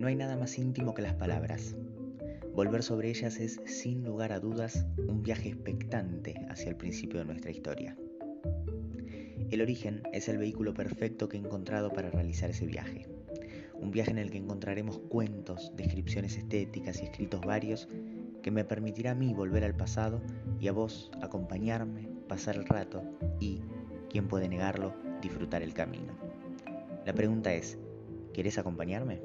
[0.00, 1.76] No hay nada más íntimo que las palabras.
[2.54, 7.26] Volver sobre ellas es, sin lugar a dudas, un viaje expectante hacia el principio de
[7.26, 7.98] nuestra historia.
[9.50, 13.08] El origen es el vehículo perfecto que he encontrado para realizar ese viaje.
[13.74, 17.86] Un viaje en el que encontraremos cuentos, descripciones estéticas y escritos varios
[18.42, 20.22] que me permitirá a mí volver al pasado
[20.58, 23.02] y a vos acompañarme, pasar el rato
[23.38, 23.60] y,
[24.08, 26.14] quién puede negarlo, disfrutar el camino.
[27.04, 27.76] La pregunta es,
[28.32, 29.20] ¿querés acompañarme?